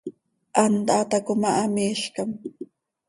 Hant 0.59 0.87
haa 0.93 1.09
taco 1.11 1.33
ma, 1.41 1.49
hamiizcam. 1.59 2.29